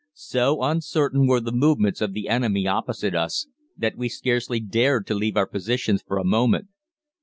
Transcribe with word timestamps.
So 0.15 0.63
uncertain 0.63 1.27
were 1.27 1.39
the 1.39 1.51
movements 1.51 2.01
of 2.01 2.13
the 2.13 2.27
enemy 2.27 2.65
opposite 2.65 3.13
us 3.13 3.45
that 3.77 3.95
we 3.97 4.09
scarcely 4.09 4.59
dared 4.59 5.05
to 5.05 5.13
leave 5.13 5.37
our 5.37 5.45
positions 5.45 6.01
for 6.01 6.17
a 6.17 6.23
moment. 6.25 6.69